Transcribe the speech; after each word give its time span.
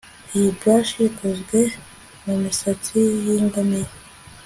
Iyi 0.35 0.49
brush 0.59 0.91
ikozwe 1.07 1.59
mumisatsi 2.25 2.99
yingamiya 3.25 3.91